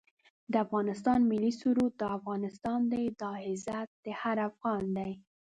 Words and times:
د 0.51 0.53
افغانستان 0.65 1.19
ملي 1.31 1.51
سرود 1.61 1.93
دا 2.01 2.07
افغانستان 2.19 2.79
دی 2.91 3.03
دا 3.21 3.31
عزت 3.47 3.89
هر 4.21 4.37
افغان 4.49 4.83
دی 4.97 5.11